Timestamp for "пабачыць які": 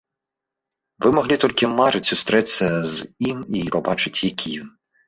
3.79-4.61